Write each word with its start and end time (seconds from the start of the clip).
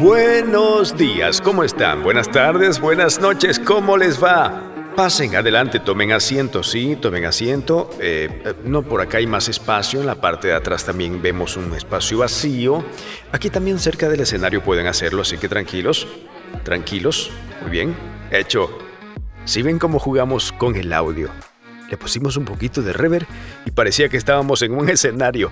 Buenos 0.00 0.96
días, 0.96 1.40
¿cómo 1.40 1.62
están? 1.62 2.02
Buenas 2.02 2.30
tardes, 2.30 2.80
buenas 2.80 3.20
noches, 3.20 3.58
¿cómo 3.58 3.96
les 3.96 4.22
va? 4.22 4.62
Pasen 4.96 5.36
adelante, 5.36 5.78
tomen 5.78 6.12
asiento, 6.12 6.62
sí, 6.62 6.96
tomen 6.96 7.24
asiento. 7.26 7.90
Eh, 8.00 8.42
eh, 8.44 8.54
no 8.64 8.82
por 8.82 9.00
acá 9.00 9.18
hay 9.18 9.26
más 9.26 9.48
espacio, 9.48 10.00
en 10.00 10.06
la 10.06 10.14
parte 10.14 10.48
de 10.48 10.54
atrás 10.54 10.84
también 10.84 11.20
vemos 11.20 11.56
un 11.56 11.72
espacio 11.74 12.18
vacío. 12.18 12.84
Aquí 13.30 13.50
también 13.50 13.78
cerca 13.78 14.08
del 14.08 14.20
escenario 14.20 14.62
pueden 14.62 14.86
hacerlo, 14.86 15.22
así 15.22 15.36
que 15.38 15.48
tranquilos, 15.48 16.08
tranquilos, 16.64 17.30
muy 17.62 17.70
bien, 17.70 17.94
hecho. 18.30 18.70
Si 19.44 19.62
ven 19.62 19.78
cómo 19.78 19.98
jugamos 19.98 20.52
con 20.52 20.76
el 20.76 20.92
audio 20.92 21.30
le 21.90 21.96
pusimos 21.96 22.36
un 22.36 22.44
poquito 22.44 22.80
de 22.82 22.92
rever 22.92 23.26
y 23.66 23.72
parecía 23.72 24.08
que 24.08 24.16
estábamos 24.16 24.62
en 24.62 24.72
un 24.72 24.88
escenario. 24.88 25.50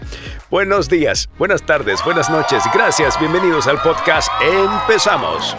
Buenos 0.50 0.88
días, 0.88 1.28
buenas 1.38 1.62
tardes, 1.62 2.02
buenas 2.04 2.30
noches, 2.30 2.62
gracias, 2.72 3.18
bienvenidos 3.18 3.66
al 3.66 3.80
podcast. 3.82 4.28
Empezamos. 4.40 5.56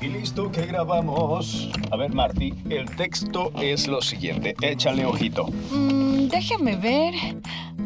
Y 0.00 0.08
listo 0.08 0.52
que 0.52 0.66
grabamos. 0.66 1.70
A 1.90 1.96
ver, 1.96 2.12
Marty, 2.12 2.52
el 2.68 2.84
texto 2.96 3.50
es 3.60 3.88
lo 3.88 4.00
siguiente. 4.02 4.54
Échale 4.60 5.04
ojito. 5.04 5.46
Mm, 5.70 6.28
déjame 6.28 6.76
ver. 6.76 7.14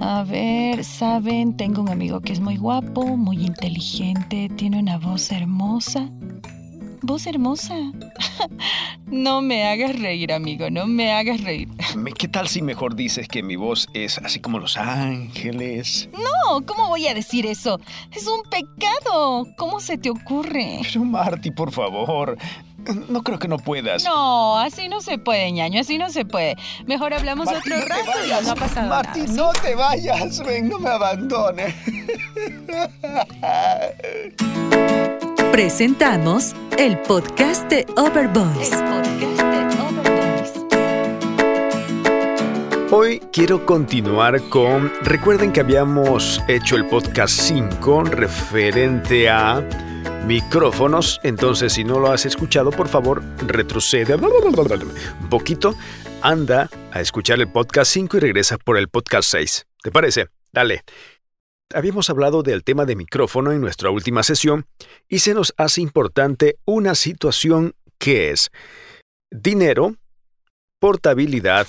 A 0.01 0.25
ver, 0.25 0.83
saben, 0.85 1.57
tengo 1.57 1.83
un 1.83 1.89
amigo 1.89 2.21
que 2.21 2.33
es 2.33 2.41
muy 2.41 2.57
guapo, 2.57 3.05
muy 3.17 3.45
inteligente, 3.45 4.51
tiene 4.57 4.81
una 4.81 4.99
voz 4.99 5.31
hermosa 5.31 6.11
voz 7.11 7.27
hermosa. 7.27 7.75
no 9.07 9.43
me 9.43 9.67
hagas 9.67 9.99
reír, 9.99 10.33
amigo, 10.33 10.71
no 10.71 10.87
me 10.87 11.13
hagas 11.13 11.43
reír. 11.43 11.69
¿Qué 12.17 12.29
tal 12.29 12.47
si 12.47 12.63
mejor 12.63 12.95
dices 12.95 13.27
que 13.27 13.43
mi 13.43 13.57
voz 13.57 13.89
es 13.95 14.19
así 14.19 14.39
como 14.39 14.61
los 14.61 14.77
ángeles? 14.77 16.09
No, 16.13 16.65
¿cómo 16.65 16.89
voy 16.89 17.09
a 17.09 17.15
decir 17.15 17.47
eso? 17.47 17.81
Es 18.13 18.29
un 18.29 18.43
pecado. 18.49 19.49
¿Cómo 19.57 19.81
se 19.81 19.99
te 19.99 20.09
ocurre? 20.09 20.83
Pero 20.83 21.05
Marty, 21.05 21.51
por 21.51 21.73
favor. 21.73 22.39
No 23.09 23.23
creo 23.23 23.39
que 23.41 23.49
no 23.49 23.59
puedas. 23.59 24.05
No, 24.05 24.57
así 24.59 24.89
no 24.89 25.01
se 25.01 25.19
puede, 25.19 25.51
ñaño, 25.51 25.81
así 25.81 25.99
no 25.99 26.11
se 26.11 26.25
puede. 26.25 26.55
Mejor 26.87 27.13
hablamos 27.13 27.49
otro 27.49 27.77
rato 27.77 28.11
y 28.25 28.45
no 28.45 28.53
ha 28.53 28.55
pasado 28.55 28.89
Marty, 28.89 29.21
no 29.33 29.51
te 29.53 29.75
vayas, 29.75 30.43
ven, 30.45 30.69
no 30.69 30.79
me 30.79 30.91
abandones. 30.91 31.75
Presentamos 35.53 36.55
el 36.79 36.97
podcast 37.01 37.69
de 37.69 37.85
Overboys. 37.97 38.71
Hoy 42.93 43.21
quiero 43.33 43.67
continuar 43.67 44.41
con, 44.49 44.93
recuerden 45.03 45.53
que 45.53 45.61
habíamos 45.61 46.41
hecho 46.47 46.77
el 46.77 46.87
podcast 46.87 47.35
5 47.35 48.05
referente 48.05 49.29
a 49.29 49.61
micrófonos, 50.25 51.21
entonces 51.25 51.73
si 51.73 51.83
no 51.83 51.99
lo 51.99 52.13
has 52.13 52.27
escuchado, 52.27 52.71
por 52.71 52.87
favor, 52.87 53.21
retrocede 53.45 54.15
un 54.15 55.29
poquito, 55.29 55.75
anda 56.23 56.71
a 56.93 57.01
escuchar 57.01 57.41
el 57.41 57.51
podcast 57.51 57.93
5 57.93 58.19
y 58.19 58.21
regresa 58.21 58.57
por 58.57 58.79
el 58.79 58.89
podcast 58.89 59.29
6. 59.29 59.67
¿Te 59.83 59.91
parece? 59.91 60.29
Dale. 60.53 60.85
Habíamos 61.73 62.11
hablado 62.11 62.43
del 62.43 62.65
tema 62.65 62.85
de 62.85 62.97
micrófono 62.97 63.53
en 63.53 63.61
nuestra 63.61 63.91
última 63.91 64.25
sesión 64.25 64.67
y 65.09 65.21
se 65.21 65.35
nos 65.35 65.55
hace 65.57 65.81
importante 65.81 66.59
una 66.65 66.97
situación 66.97 67.75
que 67.97 68.31
es 68.31 68.51
dinero, 69.31 69.95
portabilidad 70.81 71.69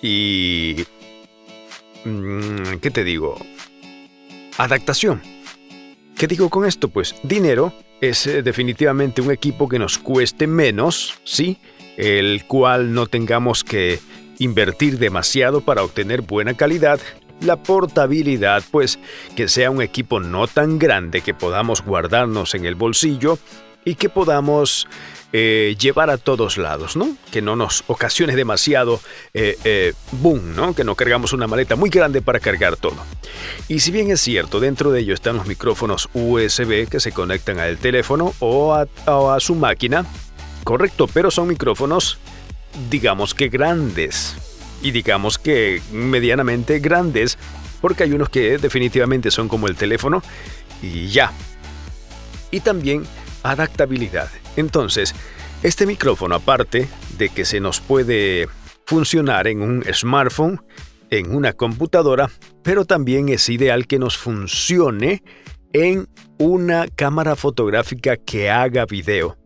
y... 0.00 0.86
Mm, 2.06 2.78
¿Qué 2.80 2.90
te 2.90 3.04
digo? 3.04 3.38
Adaptación. 4.56 5.20
¿Qué 6.16 6.26
digo 6.26 6.48
con 6.48 6.64
esto? 6.64 6.88
Pues 6.88 7.14
dinero 7.22 7.74
es 8.00 8.26
eh, 8.26 8.42
definitivamente 8.42 9.20
un 9.20 9.30
equipo 9.30 9.68
que 9.68 9.78
nos 9.78 9.98
cueste 9.98 10.46
menos, 10.46 11.20
¿sí? 11.24 11.58
El 11.98 12.46
cual 12.46 12.94
no 12.94 13.06
tengamos 13.06 13.62
que 13.62 14.00
invertir 14.38 14.98
demasiado 14.98 15.60
para 15.60 15.82
obtener 15.84 16.22
buena 16.22 16.54
calidad 16.54 16.98
la 17.40 17.56
portabilidad, 17.56 18.62
pues 18.70 18.98
que 19.36 19.48
sea 19.48 19.70
un 19.70 19.82
equipo 19.82 20.20
no 20.20 20.46
tan 20.46 20.78
grande 20.78 21.20
que 21.20 21.34
podamos 21.34 21.82
guardarnos 21.82 22.54
en 22.54 22.64
el 22.64 22.74
bolsillo 22.74 23.38
y 23.84 23.94
que 23.94 24.08
podamos 24.08 24.86
eh, 25.32 25.76
llevar 25.78 26.10
a 26.10 26.18
todos 26.18 26.58
lados, 26.58 26.96
¿no? 26.96 27.16
Que 27.30 27.40
no 27.40 27.54
nos 27.54 27.84
ocasione 27.86 28.34
demasiado 28.34 29.00
eh, 29.32 29.56
eh, 29.62 29.94
boom, 30.12 30.56
¿no? 30.56 30.74
Que 30.74 30.82
no 30.82 30.96
cargamos 30.96 31.32
una 31.32 31.46
maleta 31.46 31.76
muy 31.76 31.88
grande 31.88 32.20
para 32.20 32.40
cargar 32.40 32.76
todo. 32.76 32.96
Y 33.68 33.78
si 33.78 33.92
bien 33.92 34.10
es 34.10 34.20
cierto, 34.20 34.58
dentro 34.58 34.90
de 34.90 35.00
ello 35.00 35.14
están 35.14 35.36
los 35.36 35.46
micrófonos 35.46 36.08
USB 36.14 36.88
que 36.88 36.98
se 36.98 37.12
conectan 37.12 37.60
al 37.60 37.78
teléfono 37.78 38.34
o 38.40 38.74
a 38.74 39.40
su 39.40 39.54
máquina, 39.54 40.04
correcto, 40.64 41.06
pero 41.06 41.30
son 41.30 41.46
micrófonos, 41.46 42.18
digamos 42.90 43.32
que 43.32 43.48
grandes, 43.48 44.34
y 44.82 44.90
digamos 44.90 45.38
que 45.38 45.82
medianamente 45.92 46.78
grandes, 46.78 47.38
porque 47.80 48.04
hay 48.04 48.12
unos 48.12 48.28
que 48.28 48.58
definitivamente 48.58 49.30
son 49.30 49.48
como 49.48 49.66
el 49.66 49.76
teléfono 49.76 50.22
y 50.82 51.08
ya. 51.08 51.32
Y 52.50 52.60
también 52.60 53.04
adaptabilidad. 53.42 54.28
Entonces, 54.56 55.14
este 55.62 55.86
micrófono 55.86 56.34
aparte 56.34 56.88
de 57.16 57.28
que 57.28 57.44
se 57.44 57.60
nos 57.60 57.80
puede 57.80 58.48
funcionar 58.86 59.46
en 59.46 59.62
un 59.62 59.84
smartphone, 59.92 60.62
en 61.10 61.34
una 61.34 61.52
computadora, 61.52 62.30
pero 62.62 62.84
también 62.84 63.28
es 63.28 63.48
ideal 63.48 63.86
que 63.86 63.98
nos 63.98 64.16
funcione 64.16 65.22
en 65.72 66.08
una 66.38 66.88
cámara 66.88 67.36
fotográfica 67.36 68.16
que 68.16 68.50
haga 68.50 68.86
video. 68.86 69.36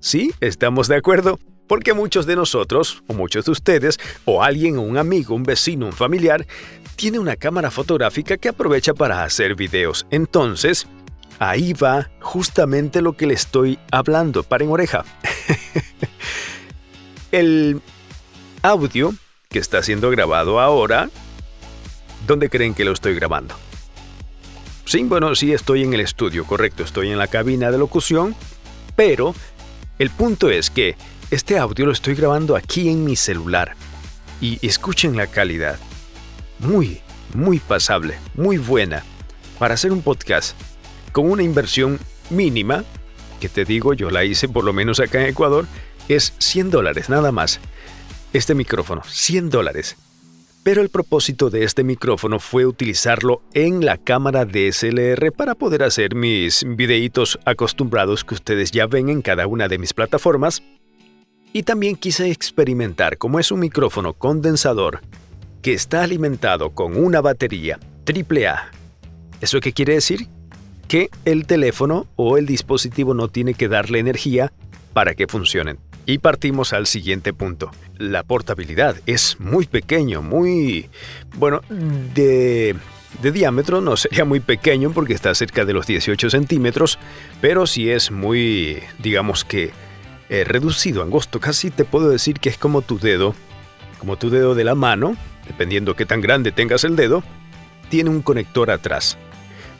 ¿Sí? 0.00 0.32
¿Estamos 0.40 0.88
de 0.88 0.96
acuerdo? 0.96 1.38
Porque 1.66 1.94
muchos 1.94 2.26
de 2.26 2.36
nosotros, 2.36 3.02
o 3.06 3.14
muchos 3.14 3.44
de 3.44 3.52
ustedes, 3.52 3.98
o 4.24 4.42
alguien, 4.42 4.78
un 4.78 4.98
amigo, 4.98 5.34
un 5.34 5.42
vecino, 5.42 5.86
un 5.86 5.92
familiar, 5.92 6.46
tiene 6.96 7.18
una 7.18 7.36
cámara 7.36 7.70
fotográfica 7.70 8.36
que 8.36 8.48
aprovecha 8.48 8.94
para 8.94 9.24
hacer 9.24 9.54
videos. 9.54 10.06
Entonces, 10.10 10.86
ahí 11.38 11.72
va 11.72 12.10
justamente 12.20 13.02
lo 13.02 13.14
que 13.14 13.26
le 13.26 13.34
estoy 13.34 13.78
hablando. 13.90 14.42
Paren 14.42 14.70
oreja. 14.70 15.04
El 17.32 17.80
audio 18.62 19.14
que 19.48 19.58
está 19.58 19.82
siendo 19.82 20.10
grabado 20.10 20.60
ahora, 20.60 21.10
¿dónde 22.26 22.48
creen 22.48 22.74
que 22.74 22.84
lo 22.84 22.92
estoy 22.92 23.14
grabando? 23.14 23.54
Sí, 24.84 25.02
bueno, 25.02 25.34
sí 25.34 25.52
estoy 25.52 25.82
en 25.82 25.94
el 25.94 26.00
estudio, 26.00 26.44
correcto, 26.44 26.82
estoy 26.82 27.10
en 27.10 27.18
la 27.18 27.26
cabina 27.26 27.70
de 27.70 27.78
locución, 27.78 28.36
pero 28.96 29.34
el 29.98 30.10
punto 30.10 30.50
es 30.50 30.70
que 30.70 30.96
este 31.34 31.58
audio 31.58 31.86
lo 31.86 31.90
estoy 31.90 32.14
grabando 32.14 32.54
aquí 32.54 32.88
en 32.88 33.04
mi 33.04 33.16
celular 33.16 33.74
y 34.40 34.64
escuchen 34.64 35.16
la 35.16 35.26
calidad. 35.26 35.80
Muy, 36.60 37.00
muy 37.34 37.58
pasable, 37.58 38.18
muy 38.36 38.56
buena. 38.56 39.02
Para 39.58 39.74
hacer 39.74 39.90
un 39.90 40.00
podcast 40.00 40.56
con 41.10 41.28
una 41.28 41.42
inversión 41.42 41.98
mínima, 42.30 42.84
que 43.40 43.48
te 43.48 43.64
digo, 43.64 43.94
yo 43.94 44.10
la 44.10 44.24
hice 44.24 44.48
por 44.48 44.62
lo 44.62 44.72
menos 44.72 45.00
acá 45.00 45.22
en 45.22 45.30
Ecuador, 45.30 45.66
es 46.08 46.34
100 46.38 46.70
dólares 46.70 47.08
nada 47.08 47.32
más. 47.32 47.58
Este 48.32 48.54
micrófono, 48.54 49.02
100 49.04 49.50
dólares. 49.50 49.96
Pero 50.62 50.82
el 50.82 50.88
propósito 50.88 51.50
de 51.50 51.64
este 51.64 51.82
micrófono 51.82 52.38
fue 52.38 52.64
utilizarlo 52.64 53.42
en 53.54 53.84
la 53.84 53.98
cámara 53.98 54.44
DSLR 54.44 55.32
para 55.32 55.56
poder 55.56 55.82
hacer 55.82 56.14
mis 56.14 56.64
videitos 56.64 57.40
acostumbrados 57.44 58.24
que 58.24 58.34
ustedes 58.34 58.70
ya 58.70 58.86
ven 58.86 59.08
en 59.08 59.20
cada 59.20 59.48
una 59.48 59.66
de 59.66 59.78
mis 59.78 59.92
plataformas 59.92 60.62
y 61.54 61.62
también 61.62 61.94
quise 61.94 62.30
experimentar 62.32 63.16
cómo 63.16 63.38
es 63.38 63.52
un 63.52 63.60
micrófono 63.60 64.12
condensador 64.12 65.00
que 65.62 65.72
está 65.72 66.02
alimentado 66.02 66.70
con 66.70 66.96
una 66.96 67.20
batería 67.20 67.78
AAA. 68.06 68.72
¿Eso 69.40 69.60
qué 69.60 69.72
quiere 69.72 69.94
decir? 69.94 70.26
Que 70.88 71.10
el 71.24 71.46
teléfono 71.46 72.08
o 72.16 72.38
el 72.38 72.46
dispositivo 72.46 73.14
no 73.14 73.28
tiene 73.28 73.54
que 73.54 73.68
darle 73.68 74.00
energía 74.00 74.52
para 74.92 75.14
que 75.14 75.28
funcionen. 75.28 75.78
Y 76.06 76.18
partimos 76.18 76.72
al 76.72 76.88
siguiente 76.88 77.32
punto. 77.32 77.70
La 77.98 78.24
portabilidad 78.24 78.96
es 79.06 79.38
muy 79.38 79.66
pequeño, 79.66 80.22
muy... 80.22 80.90
Bueno, 81.36 81.60
de, 81.70 82.74
de 83.22 83.32
diámetro 83.32 83.80
no 83.80 83.96
sería 83.96 84.24
muy 84.24 84.40
pequeño 84.40 84.90
porque 84.90 85.14
está 85.14 85.32
cerca 85.36 85.64
de 85.64 85.72
los 85.72 85.86
18 85.86 86.30
centímetros, 86.30 86.98
pero 87.40 87.68
sí 87.68 87.90
es 87.90 88.10
muy, 88.10 88.82
digamos 88.98 89.44
que, 89.44 89.70
eh, 90.28 90.44
reducido, 90.44 91.02
angosto, 91.02 91.40
casi 91.40 91.70
te 91.70 91.84
puedo 91.84 92.08
decir 92.08 92.40
que 92.40 92.48
es 92.48 92.58
como 92.58 92.82
tu 92.82 92.98
dedo, 92.98 93.34
como 93.98 94.16
tu 94.16 94.30
dedo 94.30 94.54
de 94.54 94.64
la 94.64 94.74
mano, 94.74 95.16
dependiendo 95.46 95.96
qué 95.96 96.06
tan 96.06 96.20
grande 96.20 96.52
tengas 96.52 96.84
el 96.84 96.96
dedo, 96.96 97.22
tiene 97.88 98.10
un 98.10 98.22
conector 98.22 98.70
atrás. 98.70 99.18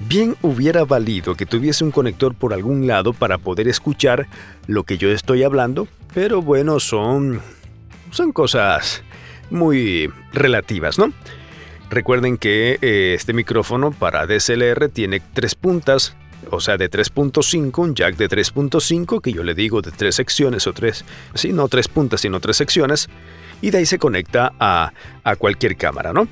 Bien 0.00 0.36
hubiera 0.42 0.84
valido 0.84 1.34
que 1.34 1.46
tuviese 1.46 1.84
un 1.84 1.90
conector 1.90 2.34
por 2.34 2.52
algún 2.52 2.86
lado 2.86 3.12
para 3.12 3.38
poder 3.38 3.68
escuchar 3.68 4.26
lo 4.66 4.82
que 4.84 4.98
yo 4.98 5.10
estoy 5.10 5.44
hablando, 5.44 5.88
pero 6.12 6.42
bueno, 6.42 6.80
son 6.80 7.40
son 8.10 8.32
cosas 8.32 9.02
muy 9.50 10.12
relativas, 10.32 10.98
¿no? 10.98 11.12
Recuerden 11.90 12.38
que 12.38 12.78
eh, 12.80 13.14
este 13.14 13.32
micrófono 13.32 13.92
para 13.92 14.26
DSLR 14.26 14.88
tiene 14.88 15.20
tres 15.20 15.54
puntas, 15.54 16.16
o 16.50 16.60
sea, 16.60 16.76
de 16.76 16.90
3.5, 16.90 17.78
un 17.78 17.94
jack 17.94 18.16
de 18.16 18.28
3.5, 18.28 19.20
que 19.20 19.32
yo 19.32 19.42
le 19.42 19.54
digo 19.54 19.82
de 19.82 19.90
tres 19.90 20.16
secciones 20.16 20.66
o 20.66 20.72
tres, 20.72 21.04
sí, 21.34 21.52
no 21.52 21.68
tres 21.68 21.88
puntas, 21.88 22.20
sino 22.20 22.40
tres 22.40 22.56
secciones, 22.56 23.08
y 23.60 23.70
de 23.70 23.78
ahí 23.78 23.86
se 23.86 23.98
conecta 23.98 24.52
a, 24.58 24.92
a 25.22 25.36
cualquier 25.36 25.76
cámara, 25.76 26.12
¿no? 26.12 26.28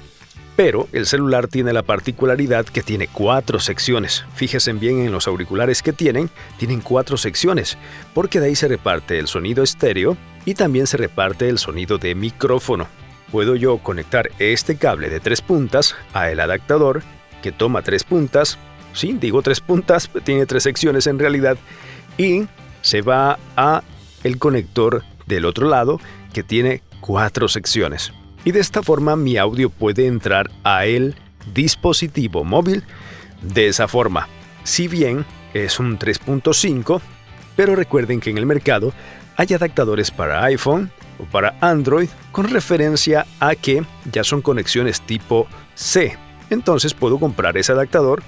Pero 0.56 0.86
el 0.92 1.06
celular 1.06 1.48
tiene 1.48 1.72
la 1.72 1.82
particularidad 1.82 2.66
que 2.66 2.82
tiene 2.82 3.08
cuatro 3.08 3.58
secciones. 3.58 4.24
Fíjense 4.34 4.72
bien 4.74 5.00
en 5.00 5.12
los 5.12 5.26
auriculares 5.26 5.82
que 5.82 5.94
tienen, 5.94 6.28
tienen 6.58 6.80
cuatro 6.80 7.16
secciones, 7.16 7.78
porque 8.12 8.38
de 8.38 8.46
ahí 8.46 8.54
se 8.54 8.68
reparte 8.68 9.18
el 9.18 9.28
sonido 9.28 9.62
estéreo 9.62 10.16
y 10.44 10.54
también 10.54 10.86
se 10.86 10.98
reparte 10.98 11.48
el 11.48 11.58
sonido 11.58 11.96
de 11.96 12.14
micrófono. 12.14 12.86
Puedo 13.30 13.56
yo 13.56 13.78
conectar 13.78 14.30
este 14.38 14.76
cable 14.76 15.08
de 15.08 15.20
tres 15.20 15.40
puntas 15.40 15.96
a 16.12 16.30
el 16.30 16.38
adaptador 16.38 17.02
que 17.42 17.50
toma 17.50 17.82
tres 17.82 18.04
puntas, 18.04 18.58
sí, 18.92 19.16
digo 19.20 19.42
tres 19.42 19.60
puntas, 19.60 20.10
tiene 20.24 20.46
tres 20.46 20.62
secciones 20.62 21.06
en 21.06 21.18
realidad, 21.18 21.56
y 22.18 22.46
se 22.80 23.02
va 23.02 23.38
a 23.56 23.82
el 24.24 24.38
conector 24.38 25.04
del 25.26 25.44
otro 25.44 25.68
lado 25.68 26.00
que 26.32 26.42
tiene 26.42 26.82
cuatro 27.00 27.48
secciones 27.48 28.12
y 28.44 28.52
de 28.52 28.60
esta 28.60 28.82
forma 28.82 29.16
mi 29.16 29.36
audio 29.36 29.70
puede 29.70 30.06
entrar 30.06 30.50
a 30.64 30.86
el 30.86 31.14
dispositivo 31.54 32.44
móvil 32.44 32.82
de 33.40 33.68
esa 33.68 33.88
forma. 33.88 34.28
Si 34.64 34.88
bien 34.88 35.24
es 35.54 35.78
un 35.78 35.98
3.5, 35.98 37.00
pero 37.56 37.76
recuerden 37.76 38.20
que 38.20 38.30
en 38.30 38.38
el 38.38 38.46
mercado 38.46 38.92
hay 39.36 39.54
adaptadores 39.54 40.10
para 40.10 40.44
iPhone 40.44 40.90
o 41.18 41.24
para 41.24 41.56
Android 41.60 42.08
con 42.30 42.48
referencia 42.48 43.26
a 43.40 43.54
que 43.54 43.84
ya 44.10 44.24
son 44.24 44.42
conexiones 44.42 45.00
tipo 45.00 45.46
C. 45.74 46.16
Entonces 46.50 46.94
puedo 46.94 47.18
comprar 47.18 47.56
ese 47.56 47.72
adaptador 47.72 48.22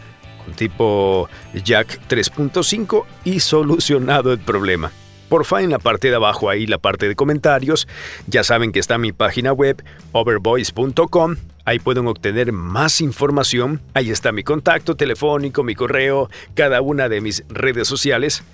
tipo 0.56 1.28
jack 1.64 2.00
3.5 2.08 3.04
y 3.24 3.40
solucionado 3.40 4.32
el 4.32 4.38
problema. 4.38 4.92
Porfa, 5.28 5.62
en 5.62 5.70
la 5.70 5.78
parte 5.78 6.10
de 6.10 6.16
abajo 6.16 6.50
ahí 6.50 6.66
la 6.66 6.78
parte 6.78 7.08
de 7.08 7.16
comentarios. 7.16 7.88
Ya 8.26 8.44
saben 8.44 8.72
que 8.72 8.78
está 8.78 8.98
mi 8.98 9.12
página 9.12 9.52
web 9.52 9.82
overvoice.com. 10.12 11.36
Ahí 11.64 11.78
pueden 11.78 12.06
obtener 12.06 12.52
más 12.52 13.00
información. 13.00 13.80
Ahí 13.94 14.10
está 14.10 14.32
mi 14.32 14.44
contacto 14.44 14.96
telefónico, 14.96 15.64
mi 15.64 15.74
correo, 15.74 16.28
cada 16.54 16.82
una 16.82 17.08
de 17.08 17.20
mis 17.20 17.42
redes 17.48 17.88
sociales. 17.88 18.44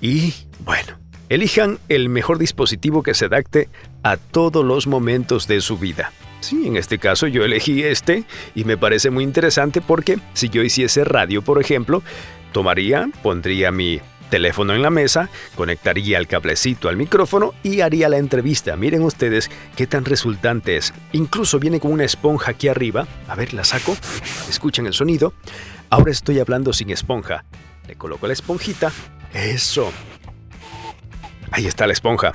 Y 0.00 0.34
bueno, 0.60 0.98
elijan 1.28 1.78
el 1.88 2.08
mejor 2.08 2.38
dispositivo 2.38 3.02
que 3.02 3.14
se 3.14 3.26
adapte 3.26 3.68
a 4.02 4.16
todos 4.16 4.64
los 4.64 4.86
momentos 4.86 5.46
de 5.46 5.60
su 5.60 5.78
vida. 5.78 6.12
Sí, 6.40 6.66
en 6.66 6.76
este 6.76 6.98
caso 6.98 7.26
yo 7.26 7.44
elegí 7.44 7.82
este 7.82 8.24
y 8.54 8.64
me 8.64 8.76
parece 8.76 9.10
muy 9.10 9.24
interesante 9.24 9.80
porque 9.80 10.18
si 10.34 10.48
yo 10.48 10.62
hiciese 10.62 11.04
radio, 11.04 11.42
por 11.42 11.60
ejemplo, 11.60 12.02
tomaría, 12.52 13.08
pondría 13.22 13.72
mi 13.72 14.00
teléfono 14.28 14.74
en 14.74 14.82
la 14.82 14.90
mesa, 14.90 15.30
conectaría 15.56 16.18
el 16.18 16.26
cablecito 16.26 16.88
al 16.88 16.96
micrófono 16.96 17.54
y 17.62 17.80
haría 17.80 18.08
la 18.08 18.18
entrevista. 18.18 18.76
Miren 18.76 19.02
ustedes 19.02 19.50
qué 19.76 19.86
tan 19.86 20.04
resultante 20.04 20.76
es. 20.76 20.92
Incluso 21.12 21.58
viene 21.58 21.80
con 21.80 21.92
una 21.92 22.04
esponja 22.04 22.52
aquí 22.52 22.68
arriba. 22.68 23.06
A 23.26 23.34
ver, 23.34 23.54
la 23.54 23.64
saco. 23.64 23.96
Escuchen 24.48 24.86
el 24.86 24.92
sonido. 24.92 25.32
Ahora 25.90 26.12
estoy 26.12 26.38
hablando 26.38 26.72
sin 26.72 26.90
esponja. 26.90 27.44
Le 27.86 27.96
coloco 27.96 28.26
la 28.26 28.34
esponjita. 28.34 28.92
Eso. 29.32 29.90
Ahí 31.50 31.66
está 31.66 31.86
la 31.86 31.94
esponja. 31.94 32.34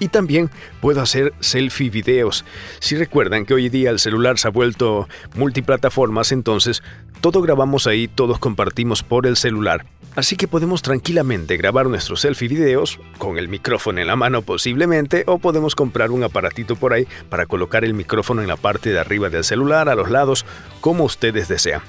Y 0.00 0.08
también 0.08 0.50
puedo 0.80 1.00
hacer 1.00 1.32
selfie 1.38 1.90
videos. 1.90 2.44
Si 2.80 2.96
recuerdan 2.96 3.46
que 3.46 3.54
hoy 3.54 3.68
día 3.68 3.90
el 3.90 4.00
celular 4.00 4.38
se 4.38 4.48
ha 4.48 4.50
vuelto 4.50 5.08
multiplataformas, 5.36 6.32
entonces 6.32 6.82
todo 7.20 7.42
grabamos 7.42 7.86
ahí, 7.86 8.08
todos 8.08 8.38
compartimos 8.38 9.02
por 9.02 9.26
el 9.26 9.36
celular. 9.36 9.84
Así 10.16 10.36
que 10.36 10.48
podemos 10.48 10.82
tranquilamente 10.82 11.56
grabar 11.56 11.86
nuestros 11.86 12.22
selfie 12.22 12.48
videos 12.48 12.98
con 13.18 13.38
el 13.38 13.48
micrófono 13.48 14.00
en 14.00 14.08
la 14.08 14.16
mano 14.16 14.42
posiblemente 14.42 15.22
o 15.26 15.38
podemos 15.38 15.76
comprar 15.76 16.10
un 16.10 16.24
aparatito 16.24 16.74
por 16.74 16.92
ahí 16.92 17.06
para 17.28 17.46
colocar 17.46 17.84
el 17.84 17.94
micrófono 17.94 18.42
en 18.42 18.48
la 18.48 18.56
parte 18.56 18.90
de 18.90 18.98
arriba 18.98 19.30
del 19.30 19.44
celular, 19.44 19.88
a 19.88 19.94
los 19.94 20.10
lados, 20.10 20.44
como 20.80 21.04
ustedes 21.04 21.46
desean. 21.46 21.82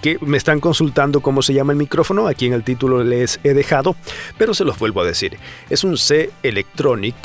Que 0.00 0.18
me 0.20 0.36
están 0.36 0.60
consultando 0.60 1.20
cómo 1.20 1.42
se 1.42 1.54
llama 1.54 1.72
el 1.72 1.78
micrófono, 1.78 2.26
aquí 2.26 2.46
en 2.46 2.52
el 2.52 2.62
título 2.62 3.02
les 3.04 3.40
he 3.42 3.54
dejado, 3.54 3.96
pero 4.38 4.54
se 4.54 4.64
los 4.64 4.78
vuelvo 4.78 5.00
a 5.00 5.04
decir. 5.04 5.38
Es 5.70 5.84
un 5.84 5.96
C 5.96 6.30
Electronic 6.42 7.16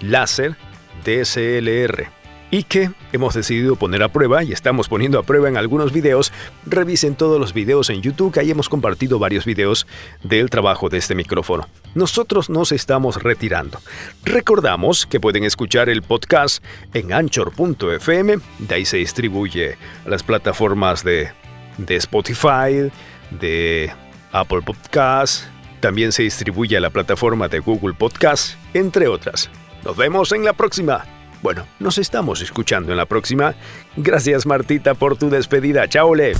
Láser 0.00 0.56
DSLR 1.04 2.17
y 2.50 2.62
que 2.62 2.90
hemos 3.12 3.34
decidido 3.34 3.76
poner 3.76 4.02
a 4.02 4.08
prueba 4.08 4.42
y 4.42 4.52
estamos 4.52 4.88
poniendo 4.88 5.18
a 5.18 5.22
prueba 5.22 5.48
en 5.48 5.56
algunos 5.56 5.92
videos. 5.92 6.32
Revisen 6.66 7.14
todos 7.14 7.40
los 7.40 7.52
videos 7.52 7.90
en 7.90 8.02
YouTube, 8.02 8.32
que 8.32 8.40
ahí 8.40 8.50
hemos 8.50 8.68
compartido 8.68 9.18
varios 9.18 9.44
videos 9.44 9.86
del 10.22 10.50
trabajo 10.50 10.88
de 10.88 10.98
este 10.98 11.14
micrófono. 11.14 11.68
Nosotros 11.94 12.50
nos 12.50 12.72
estamos 12.72 13.22
retirando. 13.22 13.80
Recordamos 14.24 15.06
que 15.06 15.20
pueden 15.20 15.44
escuchar 15.44 15.88
el 15.88 16.02
podcast 16.02 16.64
en 16.94 17.12
anchor.fm, 17.12 18.38
de 18.58 18.74
ahí 18.74 18.84
se 18.84 18.98
distribuye 18.98 19.76
a 20.06 20.08
las 20.08 20.22
plataformas 20.22 21.04
de, 21.04 21.30
de 21.76 21.96
Spotify, 21.96 22.90
de 23.30 23.92
Apple 24.32 24.62
Podcasts, 24.62 25.48
también 25.80 26.12
se 26.12 26.22
distribuye 26.24 26.76
a 26.76 26.80
la 26.80 26.90
plataforma 26.90 27.48
de 27.48 27.60
Google 27.60 27.94
Podcasts, 27.94 28.56
entre 28.74 29.06
otras. 29.08 29.48
Nos 29.84 29.96
vemos 29.96 30.32
en 30.32 30.44
la 30.44 30.52
próxima. 30.52 31.17
Bueno, 31.42 31.66
nos 31.78 31.98
estamos 31.98 32.40
escuchando 32.40 32.90
en 32.92 32.96
la 32.96 33.06
próxima. 33.06 33.54
Gracias 33.96 34.46
Martita 34.46 34.94
por 34.94 35.16
tu 35.16 35.30
despedida. 35.30 35.88
Chao, 35.88 36.14
Le. 36.14 36.34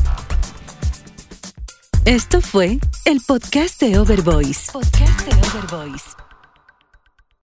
Esto 2.05 2.41
fue 2.41 2.79
el 3.05 3.21
podcast 3.27 3.81
de 3.81 3.99
Overvoice. 3.99 4.73
Podcast 4.73 5.27
de. 5.27 6.28